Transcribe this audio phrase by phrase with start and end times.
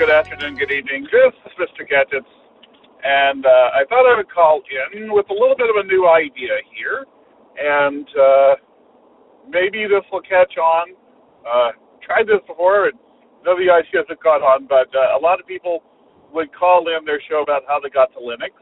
[0.00, 1.04] Good afternoon, good evening.
[1.12, 1.84] This is Mr.
[1.84, 2.24] Gadgets,
[3.04, 4.62] and uh, I thought I would call
[4.96, 7.04] in with a little bit of a new idea here,
[7.60, 8.54] and uh,
[9.44, 10.96] maybe this will catch on.
[11.44, 12.96] Uh, tried this before, and
[13.44, 15.84] none of the ideas have caught on, but uh, a lot of people
[16.32, 18.56] would call in their show about how they got to Linux,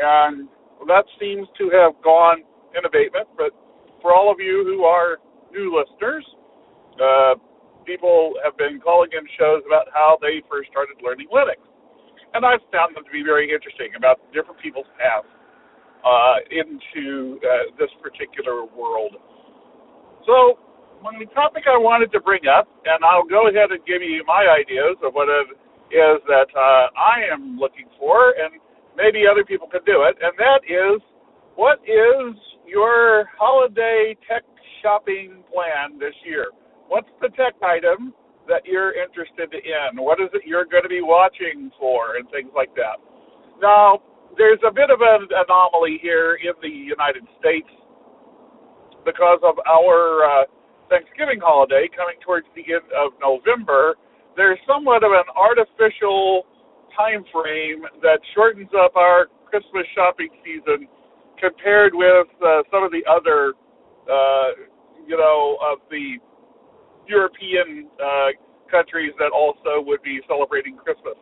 [0.00, 0.48] and
[0.88, 3.28] that seems to have gone in abatement.
[3.36, 3.52] But
[4.00, 5.20] for all of you who are
[5.52, 6.24] new listeners,
[6.96, 7.36] uh,
[7.84, 11.60] people have been calling in shows about how they first started learning Linux.
[12.34, 15.28] And I've found them to be very interesting about different people's paths
[16.02, 19.20] uh, into uh, this particular world.
[20.24, 20.58] So,
[21.02, 24.46] the topic I wanted to bring up, and I'll go ahead and give you my
[24.46, 25.50] ideas of what it
[25.90, 28.58] is that uh, I am looking for, and
[28.96, 31.02] maybe other people could do it, and that is
[31.54, 34.42] what is your holiday tech
[34.80, 36.48] shopping plan this year?
[36.92, 38.12] What's the tech item
[38.44, 39.96] that you're interested in?
[39.96, 43.00] What is it you're going to be watching for, and things like that.
[43.64, 44.04] Now,
[44.36, 47.72] there's a bit of an anomaly here in the United States
[49.08, 50.44] because of our uh,
[50.92, 53.96] Thanksgiving holiday coming towards the end of November.
[54.36, 56.44] There's somewhat of an artificial
[56.92, 60.84] time frame that shortens up our Christmas shopping season
[61.40, 63.56] compared with uh, some of the other,
[64.12, 64.68] uh,
[65.08, 66.20] you know, of the
[67.06, 68.30] European uh,
[68.70, 71.16] countries that also would be celebrating Christmas.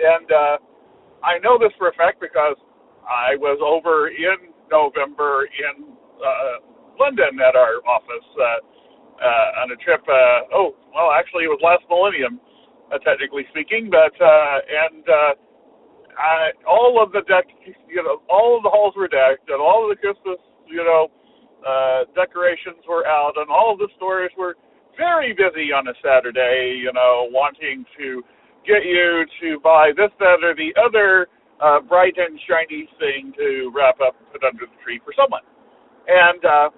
[0.00, 0.56] And uh,
[1.22, 2.56] I know this for a fact because
[3.04, 6.56] I was over in November in uh,
[6.96, 8.60] London at our office uh,
[9.20, 10.00] uh, on a trip.
[10.08, 12.40] Uh, oh, well, actually, it was last millennium,
[12.88, 15.32] uh, technically speaking, but uh, and uh,
[16.16, 17.48] I, all of the deck,
[17.88, 21.08] you know, all of the halls were decked, and all of the Christmas, you know,
[21.60, 24.56] uh, decorations were out, and all of the stores were
[25.00, 28.20] very busy on a Saturday, you know, wanting to
[28.68, 31.32] get you to buy this, that, or the other
[31.64, 35.40] uh, bright and shiny thing to wrap up and put under the tree for someone.
[36.04, 36.68] And uh,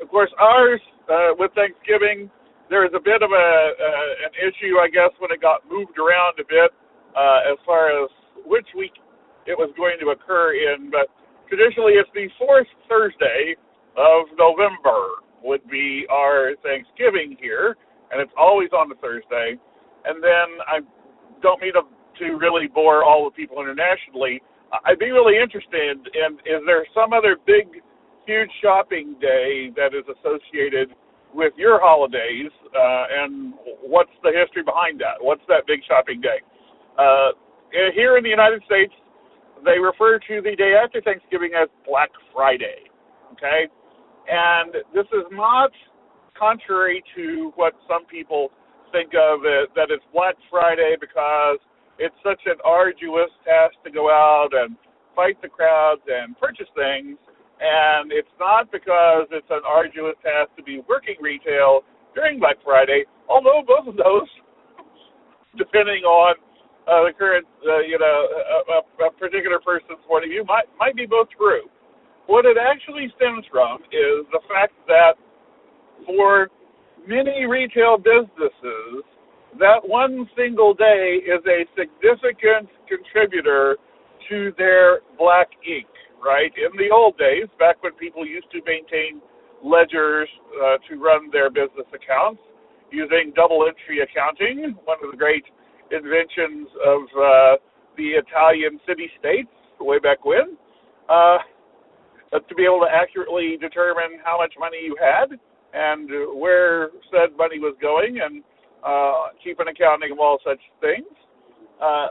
[0.00, 0.80] of course, ours
[1.12, 2.32] uh, with Thanksgiving,
[2.72, 6.00] there is a bit of a uh, an issue, I guess, when it got moved
[6.00, 6.72] around a bit
[7.12, 8.08] uh, as far as
[8.48, 8.96] which week
[9.44, 10.88] it was going to occur in.
[10.88, 11.12] But
[11.52, 13.60] traditionally, it's the fourth Thursday
[14.00, 17.76] of November would be our Thanksgiving here,
[18.10, 19.58] and it's always on a Thursday.
[20.04, 20.80] And then I
[21.42, 21.82] don't mean to,
[22.24, 24.42] to really bore all the people internationally.
[24.84, 27.82] I'd be really interested in is there some other big,
[28.26, 30.96] huge shopping day that is associated
[31.34, 35.16] with your holidays, uh, and what's the history behind that?
[35.20, 36.40] What's that big shopping day?
[36.98, 37.32] Uh,
[37.94, 38.92] here in the United States,
[39.64, 42.84] they refer to the day after Thanksgiving as Black Friday.
[43.32, 43.72] Okay,
[44.28, 45.70] and this is not
[46.38, 48.50] contrary to what some people
[48.90, 51.58] think of it, that it's Black Friday because
[51.98, 54.76] it's such an arduous task to go out and
[55.16, 57.16] fight the crowds and purchase things.
[57.62, 61.82] And it's not because it's an arduous task to be working retail
[62.14, 64.28] during Black Friday, although both of those,
[65.56, 66.34] depending on
[66.88, 68.18] uh, the current, uh, you know,
[68.66, 71.70] a, a particular person's point of view, might might be both true.
[72.26, 75.14] What it actually stems from is the fact that
[76.06, 76.48] for
[77.06, 79.04] many retail businesses,
[79.58, 83.76] that one single day is a significant contributor
[84.30, 85.88] to their black ink,
[86.24, 86.52] right?
[86.56, 89.20] In the old days, back when people used to maintain
[89.62, 90.28] ledgers
[90.62, 92.40] uh, to run their business accounts
[92.90, 95.44] using double entry accounting, one of the great
[95.90, 97.56] inventions of uh,
[97.96, 99.50] the Italian city states
[99.80, 100.56] way back when.
[101.08, 101.38] Uh,
[102.40, 105.36] to be able to accurately determine how much money you had
[105.74, 106.08] and
[106.40, 108.42] where said money was going and
[108.84, 111.06] uh, keep an accounting of all such things.
[111.80, 112.08] Uh,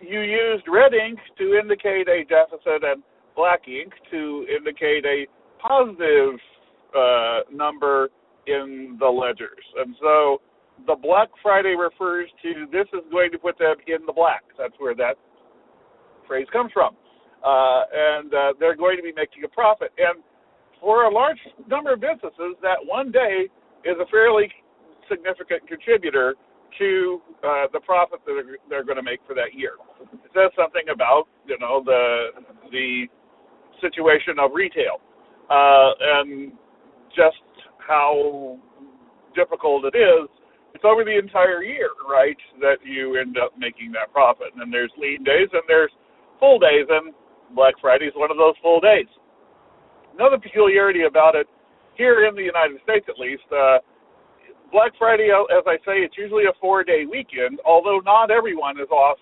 [0.00, 3.02] you used red ink to indicate a deficit and
[3.34, 5.26] black ink to indicate a
[5.60, 6.38] positive
[6.96, 8.08] uh, number
[8.46, 9.64] in the ledgers.
[9.76, 10.40] And so
[10.86, 14.42] the Black Friday refers to this is going to put them in the black.
[14.56, 15.14] That's where that
[16.26, 16.94] phrase comes from
[17.44, 19.92] uh, and uh, they're going to be making a profit.
[19.98, 20.22] And
[20.80, 21.38] for a large
[21.68, 23.48] number of businesses, that one day
[23.84, 24.50] is a fairly
[25.08, 26.34] significant contributor
[26.78, 29.72] to uh, the profit that they're, they're going to make for that year.
[30.12, 32.28] It says something about you know the
[32.70, 33.06] the
[33.80, 35.00] situation of retail
[35.48, 36.52] uh, and
[37.16, 37.40] just
[37.78, 38.58] how
[39.34, 40.28] difficult it is.
[40.74, 44.48] It's over the entire year, right, that you end up making that profit.
[44.52, 45.90] And then there's lean days and there's
[46.38, 47.14] full days, and
[47.54, 49.08] Black Friday is one of those full days.
[50.14, 51.46] Another peculiarity about it,
[51.94, 53.78] here in the United States at least, uh,
[54.70, 58.88] Black Friday, as I say, it's usually a four day weekend, although not everyone is
[58.90, 59.18] off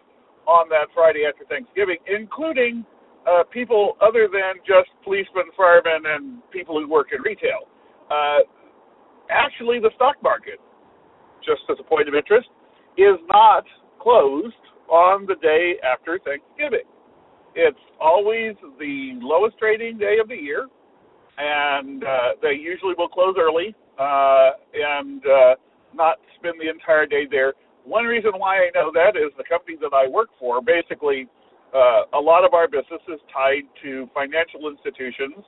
[0.46, 2.84] on that Friday after Thanksgiving, including
[3.26, 7.70] uh, people other than just policemen, firemen, and people who work in retail.
[8.10, 8.46] Uh,
[9.30, 10.58] actually, the stock market,
[11.44, 12.48] just as a point of interest,
[12.98, 13.64] is not
[14.00, 14.54] closed
[14.88, 16.86] on the day after Thanksgiving.
[17.56, 20.68] It's always the lowest trading day of the year,
[21.38, 25.54] and uh, they usually will close early uh, and uh,
[25.94, 27.54] not spend the entire day there.
[27.84, 30.60] One reason why I know that is the company that I work for.
[30.60, 31.26] Basically,
[31.72, 35.40] uh, a lot of our business is tied to financial institutions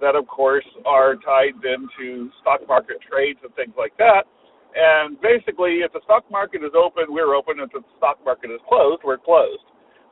[0.00, 4.26] that, of course, are tied then to stock market trades and things like that.
[4.74, 7.60] And basically, if the stock market is open, we're open.
[7.60, 9.62] If the stock market is closed, we're closed.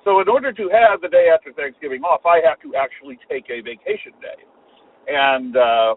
[0.04, 3.44] So, in order to have the day after Thanksgiving off, I have to actually take
[3.50, 4.40] a vacation day.
[5.08, 5.94] And uh,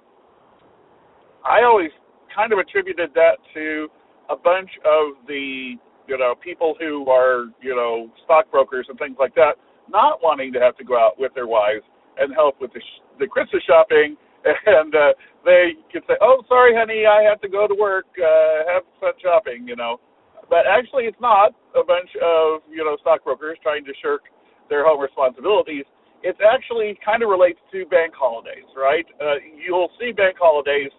[1.46, 1.92] I always
[2.36, 3.88] kind of attributed that to
[4.30, 5.76] a bunch of the
[6.08, 9.56] you know people who are you know stockbrokers and things like that
[9.90, 11.84] not wanting to have to go out with their wives
[12.18, 14.16] and help with the sh- the Christmas shopping
[14.66, 15.12] and uh,
[15.46, 19.14] they could say oh sorry honey I have to go to work uh, have fun
[19.22, 20.00] shopping you know
[20.50, 24.24] but actually it's not a bunch of you know stockbrokers trying to shirk
[24.70, 25.86] their home responsibilities
[26.24, 30.92] it actually kind of relates to bank holidays right uh, you'll see bank holidays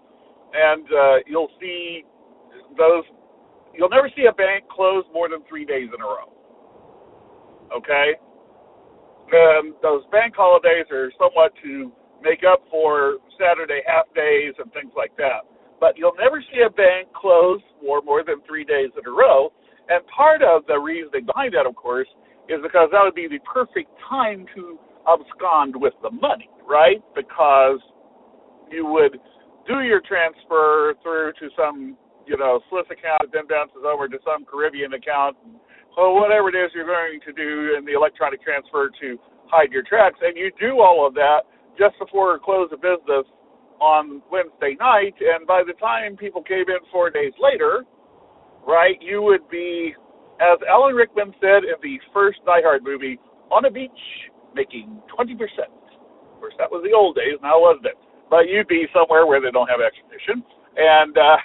[0.54, 2.04] and uh, you'll see
[2.78, 3.04] those.
[3.74, 6.30] You'll never see a bank close more than three days in a row.
[7.76, 8.14] Okay,
[9.34, 11.92] um, those bank holidays are somewhat to
[12.22, 15.42] make up for Saturday half days and things like that.
[15.80, 19.52] But you'll never see a bank close for more than three days in a row.
[19.88, 22.08] And part of the reasoning behind that, of course,
[22.48, 27.02] is because that would be the perfect time to abscond with the money, right?
[27.14, 27.80] Because
[28.70, 29.20] you would
[29.68, 31.96] do your transfer through to some,
[32.26, 35.36] you know, Swiss account, then bounces over to some Caribbean account,
[35.96, 39.84] so whatever it is you're going to do in the electronic transfer to hide your
[39.86, 41.46] tracks, and you do all of that
[41.78, 43.26] just before close of business
[43.80, 47.84] on Wednesday night, and by the time people came in four days later,
[48.66, 49.94] right, you would be,
[50.40, 53.18] as Alan Rickman said in the first Die Hard movie,
[53.50, 53.90] on a beach
[54.54, 55.34] making 20%.
[55.34, 57.98] Of course, that was the old days, now wasn't it?
[58.30, 60.42] but you'd be somewhere where they don't have extradition
[60.76, 61.36] and uh,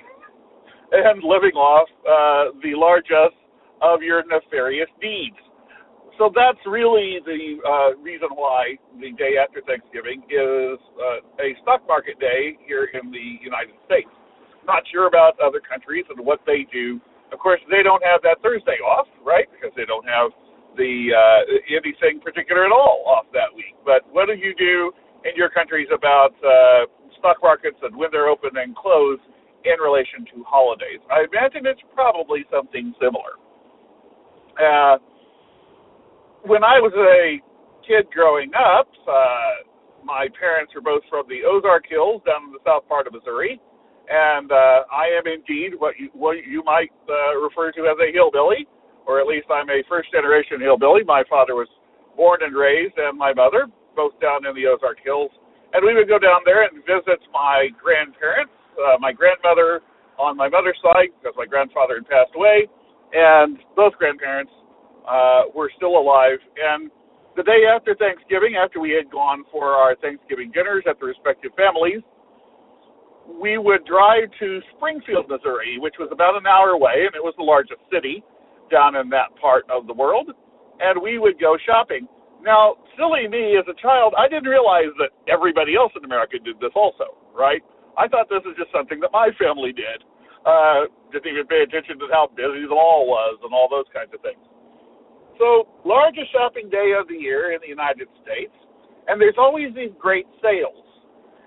[0.92, 3.36] and living off uh, the largesse
[3.82, 5.38] of your nefarious deeds.
[6.20, 11.88] So that's really the uh, reason why the day after Thanksgiving is uh, a stock
[11.88, 14.12] market day here in the United States.
[14.68, 17.00] Not sure about other countries and what they do.
[17.32, 19.48] Of course, they don't have that Thursday off, right?
[19.48, 20.36] Because they don't have
[20.76, 21.40] the uh,
[21.72, 23.80] anything particular at all off that week.
[23.88, 24.92] But what do you do
[25.24, 29.24] in your countries about uh, stock markets and when they're open and closed
[29.64, 31.00] in relation to holidays.
[31.12, 33.36] I imagine it's probably something similar.
[34.56, 34.98] Uh,
[36.46, 37.42] when I was a
[37.84, 39.68] kid growing up, uh,
[40.04, 43.60] my parents were both from the Ozark Hills down in the south part of Missouri,
[44.08, 48.10] and uh, I am indeed what you what you might uh, refer to as a
[48.14, 48.68] hillbilly,
[49.06, 51.04] or at least I'm a first generation hillbilly.
[51.04, 51.68] My father was
[52.16, 55.32] born and raised, and my mother both down in the Ozark Hills.
[55.74, 59.82] And we would go down there and visit my grandparents, uh, my grandmother
[60.18, 62.66] on my mother's side, because my grandfather had passed away,
[63.14, 64.52] and both grandparents
[65.10, 66.38] uh, were still alive.
[66.56, 66.92] And
[67.36, 71.52] the day after Thanksgiving, after we had gone for our Thanksgiving dinners at the respective
[71.58, 72.02] families,
[73.26, 77.34] we would drive to Springfield, Missouri, which was about an hour away, and it was
[77.38, 78.24] the largest city
[78.72, 80.30] down in that part of the world.
[80.80, 82.08] And we would go shopping.
[82.42, 86.58] Now, silly me as a child, I didn't realize that everybody else in America did
[86.58, 87.62] this also, right?
[87.98, 90.02] I thought this was just something that my family did.
[90.48, 94.10] Uh, didn't even pay attention to how busy the mall was and all those kinds
[94.16, 94.40] of things.
[95.40, 98.52] So, largest shopping day of the year in the United States,
[99.08, 100.84] and there's always these great sales.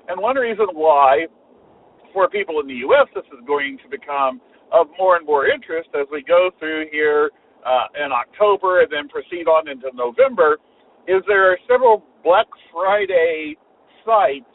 [0.08, 1.28] And one reason why,
[2.12, 4.40] for people in the U.S., this is going to become
[4.72, 7.30] of more and more interest as we go through here
[7.66, 10.56] uh, in October and then proceed on into November
[11.06, 13.56] is there are several Black Friday
[14.06, 14.49] sites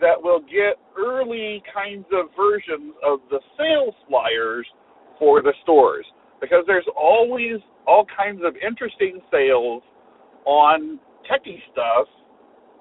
[0.00, 4.66] that will get early kinds of versions of the sales flyers
[5.18, 6.04] for the stores
[6.40, 9.82] because there's always all kinds of interesting sales
[10.46, 10.98] on
[11.30, 12.08] techie stuff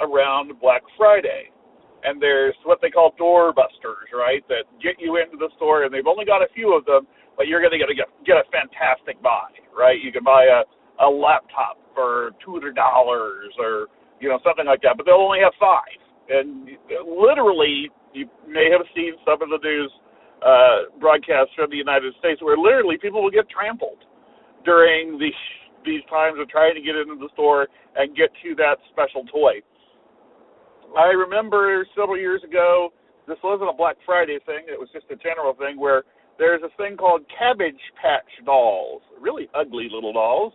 [0.02, 1.50] around Black Friday.
[2.04, 4.44] And there's what they call doorbusters, right?
[4.50, 7.08] That get you into the store, and they've only got a few of them,
[7.38, 7.96] but you're going to get a,
[8.26, 9.96] get a fantastic buy, right?
[10.04, 10.68] You can buy a,
[11.00, 13.88] a laptop for two hundred dollars or
[14.20, 15.96] you know something like that, but they'll only have five.
[16.28, 16.76] And
[17.08, 19.92] literally, you may have seen some of the news
[20.44, 24.04] uh, broadcasts from the United States where literally people will get trampled
[24.66, 25.34] during these
[25.86, 29.60] these times of trying to get into the store and get to that special toy.
[30.96, 32.94] I remember several years ago,
[33.28, 36.04] this wasn't a Black Friday thing, it was just a general thing where
[36.40, 40.54] there's a thing called Cabbage Patch dolls, really ugly little dolls,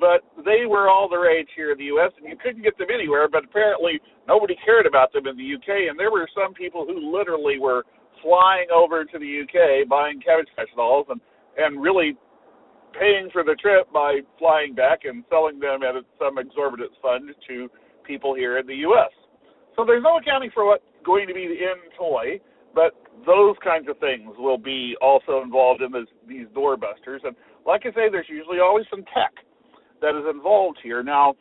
[0.00, 2.12] but they were all the rage here in the U.S.
[2.18, 3.28] and you couldn't get them anywhere.
[3.28, 5.88] But apparently nobody cared about them in the U.K.
[5.90, 7.84] And there were some people who literally were
[8.22, 9.84] flying over to the U.K.
[9.88, 11.20] buying Cabbage Patch dolls and
[11.56, 12.16] and really
[12.98, 17.68] paying for the trip by flying back and selling them at some exorbitant fund to
[18.04, 19.10] people here in the U.S.
[19.76, 22.40] So there's no accounting for what's going to be the end toy,
[22.74, 22.94] but
[23.26, 27.24] those kinds of things will be also involved in this, these doorbusters.
[27.24, 29.34] And like I say, there's usually always some tech
[30.00, 31.02] that is involved here.
[31.02, 31.34] Now,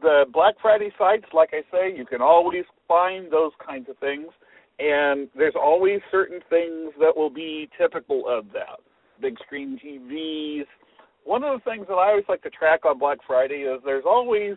[0.00, 4.28] the Black Friday sites, like I say, you can always find those kinds of things,
[4.78, 8.80] and there's always certain things that will be typical of that.
[9.20, 10.66] Big screen TVs.
[11.24, 14.04] One of the things that I always like to track on Black Friday is there's
[14.06, 14.56] always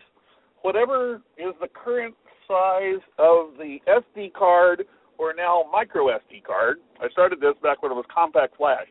[0.61, 2.15] whatever is the current
[2.47, 4.85] size of the SD card
[5.17, 6.77] or now micro SD card.
[7.01, 8.87] I started this back when it was compact flash.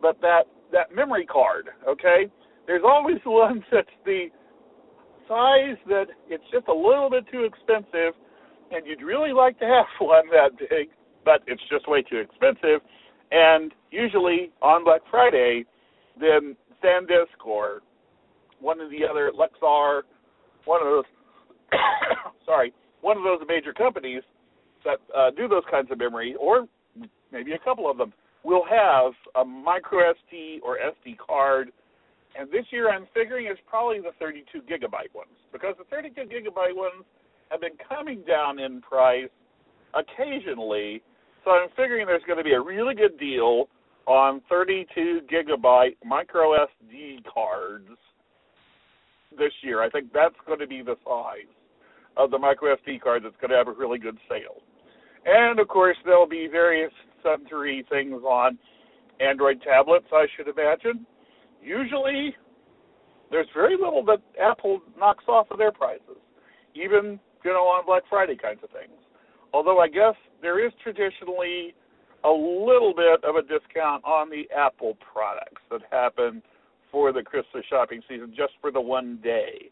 [0.00, 2.30] But that that memory card, okay?
[2.70, 4.26] there's always one that's the
[5.26, 8.14] size that it's just a little bit too expensive,
[8.70, 10.88] and you'd really like to have one that big,
[11.24, 12.80] but it's just way too expensive.
[13.30, 15.64] And usually on Black Friday,
[16.18, 17.82] then SanDisk or
[18.60, 20.02] one of the other Lexar,
[20.64, 21.04] one of those,
[22.46, 24.22] sorry, one of those major companies
[24.84, 26.66] that uh, do those kinds of memory, or
[27.32, 28.12] maybe a couple of them,
[28.42, 31.70] will have a micro SD or SD card
[32.36, 36.76] and this year I'm figuring it's probably the 32 gigabyte ones because the 32 gigabyte
[36.76, 37.04] ones
[37.50, 39.28] have been coming down in price
[39.94, 41.02] occasionally.
[41.44, 43.68] So I'm figuring there's going to be a really good deal
[44.06, 47.88] on 32 gigabyte micro SD cards
[49.38, 49.82] this year.
[49.82, 51.50] I think that's going to be the size
[52.16, 54.62] of the micro SD card that's going to have a really good sale.
[55.24, 56.92] And of course, there'll be various
[57.22, 58.58] sundry things on
[59.20, 61.06] Android tablets, I should imagine
[61.62, 62.34] usually
[63.30, 66.18] there's very little that Apple knocks off of their prices,
[66.74, 68.96] even you know on Black Friday kinds of things.
[69.52, 71.74] Although I guess there is traditionally
[72.24, 76.42] a little bit of a discount on the Apple products that happen
[76.92, 79.70] for the Christmas shopping season, just for the one day.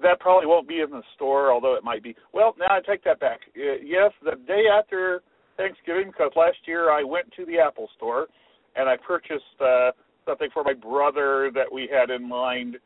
[0.00, 2.16] That probably won't be in the store, although it might be.
[2.32, 3.40] Well, now I take that back.
[3.54, 5.22] Uh, yes, the day after
[5.58, 8.28] Thanksgiving, because last year I went to the Apple store
[8.74, 9.90] and I purchased uh,
[10.24, 12.76] something for my brother that we had in mind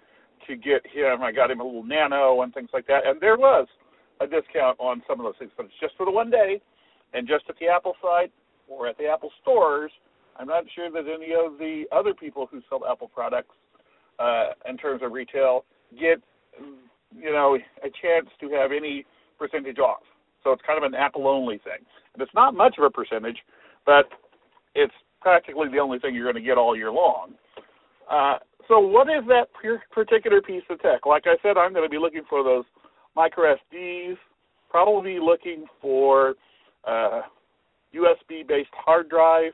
[0.48, 1.22] to get him.
[1.22, 3.68] I got him a little nano and things like that, and there was
[4.20, 6.60] a discount on some of those things, but it's just for the one day,
[7.12, 8.32] and just at the Apple site
[8.68, 9.90] or at the Apple stores.
[10.38, 13.54] I'm not sure that any of the other people who sell Apple products,
[14.18, 15.64] uh, in terms of retail,
[15.98, 16.20] get
[17.14, 19.04] you know a chance to have any
[19.38, 20.02] percentage off.
[20.44, 23.38] So it's kind of an Apple only thing, and it's not much of a percentage,
[23.84, 24.06] but
[24.74, 27.32] it's practically the only thing you're going to get all year long.
[28.10, 29.48] Uh, so what is that
[29.92, 31.06] particular piece of tech?
[31.06, 32.64] Like I said, I'm going to be looking for those
[33.16, 34.16] micro SDs,
[34.70, 36.34] probably looking for
[36.86, 37.22] uh,
[37.94, 39.52] USB-based hard drive.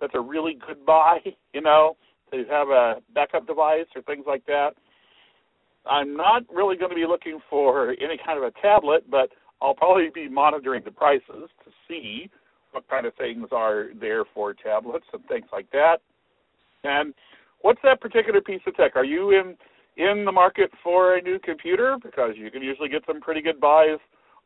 [0.00, 1.18] That's a really good buy,
[1.52, 1.96] you know,
[2.32, 4.70] to have a backup device or things like that.
[5.84, 9.74] I'm not really going to be looking for any kind of a tablet, but I'll
[9.74, 12.30] probably be monitoring the prices to see
[12.70, 15.98] what kind of things are there for tablets and things like that.
[16.84, 17.14] And
[17.60, 18.96] what's that particular piece of tech?
[18.96, 19.56] Are you in
[19.96, 21.96] in the market for a new computer?
[22.02, 23.98] Because you can usually get some pretty good buys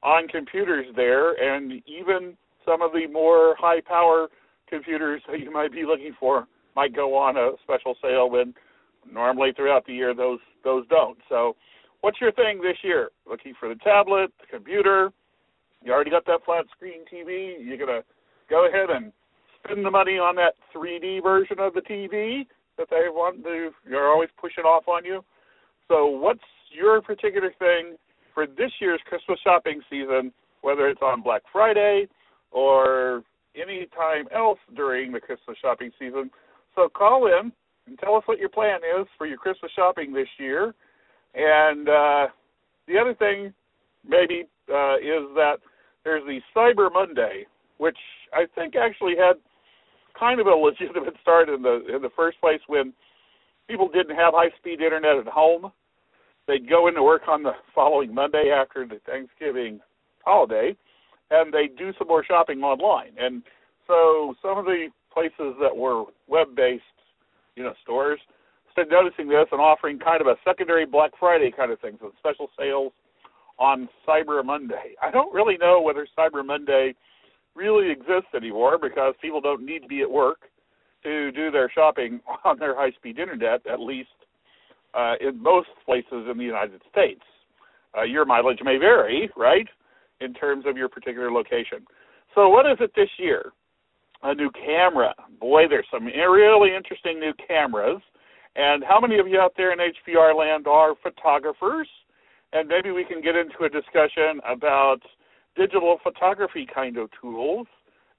[0.03, 4.29] on computers there, and even some of the more high power
[4.69, 8.55] computers that you might be looking for might go on a special sale when
[9.11, 11.19] normally throughout the year those those don't.
[11.29, 11.57] So
[12.01, 13.11] what's your thing this year?
[13.29, 15.11] Looking for the tablet, the computer,
[15.83, 18.03] you already got that flat screen TV, you're gonna
[18.51, 19.13] go ahead and
[19.65, 22.47] spend the money on that 3D version of the TV
[22.79, 23.71] that they want to.
[23.89, 25.25] You're always pushing off on you.
[25.89, 26.41] So, what's
[26.71, 27.97] your particular thing
[28.35, 30.33] for this year's Christmas shopping season?
[30.63, 32.09] Whether it's on Black Friday
[32.51, 33.23] or
[33.61, 36.31] any time else during the Christmas shopping season.
[36.75, 37.53] So call in
[37.87, 40.75] and tell us what your plan is for your Christmas shopping this year.
[41.35, 42.27] And uh,
[42.87, 43.53] the other thing,
[44.07, 45.57] maybe, uh, is that
[46.05, 47.47] there's the Cyber Monday,
[47.79, 47.99] which
[48.33, 49.37] I think actually had
[50.19, 52.93] kind of a legitimate start in the in the first place when
[53.69, 55.73] people didn't have high speed internet at home.
[56.47, 59.81] They'd go into work on the following Monday after the Thanksgiving
[60.25, 60.77] holiday,
[61.31, 63.13] and they'd do some more shopping online.
[63.19, 63.43] And
[63.87, 66.83] so some of the places that were web-based,
[67.57, 68.21] you know, stores
[68.73, 72.13] started noticing this and offering kind of a secondary Black Friday kind of thing, so
[72.19, 72.93] special sales
[73.59, 74.95] on Cyber Monday.
[75.03, 76.95] I don't really know whether Cyber Monday
[77.55, 80.41] really exists anymore because people don't need to be at work
[81.07, 84.09] to do their shopping on their high-speed internet, at least
[84.95, 87.23] uh, in most places in the United States.
[87.97, 89.69] Uh, your mileage may vary, right,
[90.21, 91.87] in terms of your particular location.
[92.35, 93.53] So, what is it this year?
[94.23, 95.15] A new camera.
[95.41, 98.01] Boy, there's some really interesting new cameras.
[98.57, 101.89] And how many of you out there in HPR land are photographers?
[102.53, 105.01] And maybe we can get into a discussion about
[105.57, 107.67] digital photography kind of tools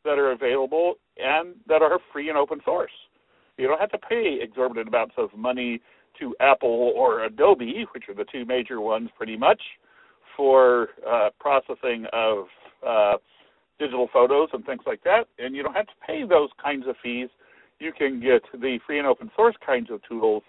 [0.08, 2.92] that are available and that are free and open source.
[3.58, 5.82] You don't have to pay exorbitant amounts of money
[6.20, 9.62] to Apple or Adobe, which are the two major ones pretty much,
[10.36, 12.46] for uh, processing of
[12.88, 13.18] uh,
[13.80, 15.26] digital photos and things like that.
[15.38, 17.30] And you don't have to pay those kinds of fees.
[17.80, 20.44] You can get the free and open source kinds of tools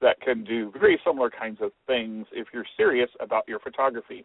[0.00, 4.24] that can do very similar kinds of things if you're serious about your photography.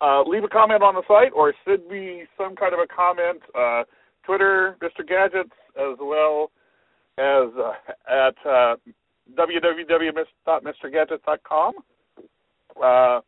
[0.00, 3.42] Uh, leave a comment on the site or send me some kind of a comment.
[3.58, 3.82] Uh,
[4.24, 5.04] Twitter, Mr.
[5.06, 6.52] Gadgets, as well
[7.18, 7.72] as uh,
[8.08, 8.76] at uh,
[9.36, 11.74] www.mrgadgets.com.
[12.82, 13.20] Uh,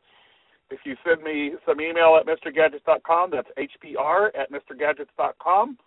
[0.71, 5.79] if you send me some email at mrgadgets.com, that's hpr at mrgadgets.com.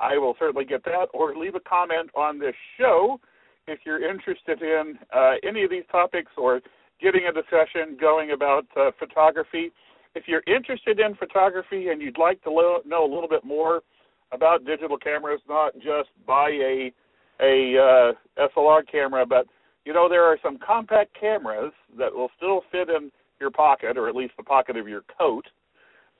[0.00, 1.06] I will certainly get that.
[1.14, 3.20] Or leave a comment on this show
[3.68, 6.60] if you're interested in uh, any of these topics or
[7.00, 9.70] getting a discussion going about uh, photography.
[10.14, 13.80] If you're interested in photography and you'd like to lo- know a little bit more
[14.32, 16.92] about digital cameras, not just buy a
[17.40, 19.46] a uh, SLR camera, but
[19.84, 24.08] you know there are some compact cameras that will still fit in your pocket, or
[24.08, 25.46] at least the pocket of your coat,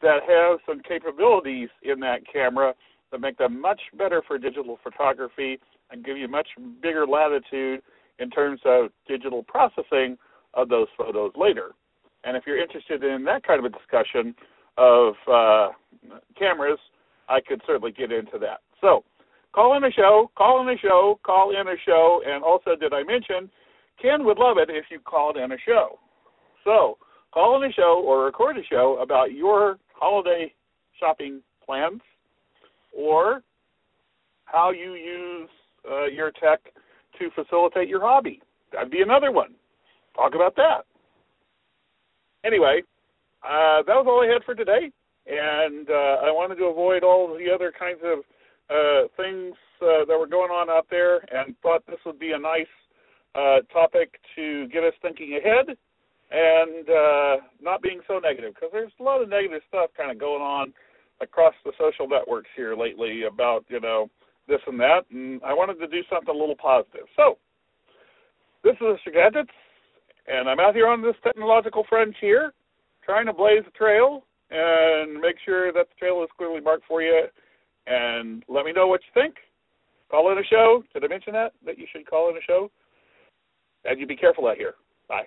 [0.01, 2.75] that have some capabilities in that camera
[3.13, 5.59] that make them much better for digital photography
[5.91, 6.49] and give you much
[6.83, 7.83] bigger latitude
[8.19, 10.17] in terms of digital processing
[10.55, 11.73] of those photos later.
[12.25, 14.35] And if you're interested in that kind of a discussion
[14.79, 15.69] of uh,
[16.39, 16.79] cameras,
[17.29, 18.61] I could certainly get into that.
[18.81, 19.05] So,
[19.53, 22.93] call in a show, call in a show, call in a show, and also, did
[22.93, 23.51] I mention,
[24.01, 25.99] Ken would love it if you called in a show.
[26.65, 26.99] So,
[27.33, 30.53] call in a show or record a show about your holiday
[30.99, 32.01] shopping plans
[32.97, 33.43] or
[34.45, 35.49] how you use
[35.91, 36.61] uh, your tech
[37.19, 38.41] to facilitate your hobby.
[38.73, 39.55] That'd be another one.
[40.15, 40.85] Talk about that.
[42.45, 42.83] Anyway,
[43.45, 44.91] uh, that was all I had for today,
[45.27, 48.19] and uh, I wanted to avoid all the other kinds of
[48.71, 52.39] uh, things uh, that were going on out there, and thought this would be a
[52.39, 52.71] nice
[53.35, 55.77] uh, topic to get us thinking ahead
[56.33, 60.19] and uh, not being so negative because there's a lot of negative stuff kind of
[60.19, 60.73] going on
[61.21, 64.09] across the social networks here lately about you know
[64.49, 67.07] this and that, and I wanted to do something a little positive.
[67.15, 67.39] So
[68.65, 69.13] this is Mr.
[69.13, 69.53] Gadgets,
[70.27, 72.53] and I'm out here on this technological frontier,
[73.05, 77.03] trying to blaze a trail and make sure that the trail is clearly marked for
[77.03, 77.25] you.
[77.87, 79.37] And let me know what you think.
[80.11, 80.85] Call in a show.
[80.93, 82.71] Did I mention that that you should call in a show?
[83.85, 84.75] And you be careful out here.
[85.09, 85.27] Bye.